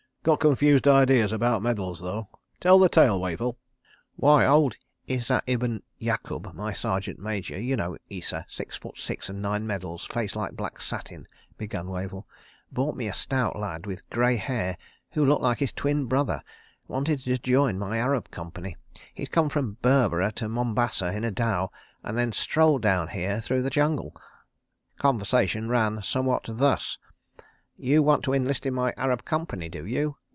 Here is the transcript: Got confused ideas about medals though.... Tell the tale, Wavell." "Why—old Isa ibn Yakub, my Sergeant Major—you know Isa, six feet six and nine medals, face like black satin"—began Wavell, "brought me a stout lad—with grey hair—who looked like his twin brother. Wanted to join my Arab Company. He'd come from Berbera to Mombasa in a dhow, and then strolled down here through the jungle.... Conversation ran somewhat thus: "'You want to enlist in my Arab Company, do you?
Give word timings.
Got 0.31 0.39
confused 0.41 0.87
ideas 0.87 1.31
about 1.31 1.63
medals 1.63 1.99
though.... 1.99 2.29
Tell 2.59 2.77
the 2.77 2.89
tale, 2.89 3.19
Wavell." 3.19 3.57
"Why—old 4.17 4.77
Isa 5.07 5.41
ibn 5.47 5.81
Yakub, 5.97 6.53
my 6.53 6.73
Sergeant 6.73 7.17
Major—you 7.17 7.75
know 7.75 7.97
Isa, 8.07 8.45
six 8.47 8.77
feet 8.77 8.99
six 8.99 9.29
and 9.29 9.41
nine 9.41 9.65
medals, 9.65 10.05
face 10.05 10.35
like 10.35 10.55
black 10.55 10.79
satin"—began 10.79 11.87
Wavell, 11.87 12.27
"brought 12.71 12.95
me 12.95 13.07
a 13.07 13.15
stout 13.15 13.57
lad—with 13.57 14.07
grey 14.11 14.35
hair—who 14.35 15.25
looked 15.25 15.41
like 15.41 15.57
his 15.57 15.73
twin 15.73 16.05
brother. 16.05 16.43
Wanted 16.87 17.21
to 17.21 17.39
join 17.39 17.79
my 17.79 17.97
Arab 17.97 18.29
Company. 18.29 18.77
He'd 19.15 19.31
come 19.31 19.49
from 19.49 19.77
Berbera 19.81 20.31
to 20.33 20.47
Mombasa 20.47 21.07
in 21.17 21.23
a 21.23 21.31
dhow, 21.31 21.71
and 22.03 22.15
then 22.15 22.31
strolled 22.31 22.83
down 22.83 23.07
here 23.07 23.41
through 23.41 23.63
the 23.63 23.71
jungle.... 23.71 24.15
Conversation 24.99 25.67
ran 25.67 26.03
somewhat 26.03 26.45
thus: 26.47 26.99
"'You 27.77 28.03
want 28.03 28.21
to 28.25 28.33
enlist 28.33 28.67
in 28.67 28.75
my 28.75 28.93
Arab 28.95 29.25
Company, 29.25 29.67
do 29.67 29.87
you? 29.87 30.17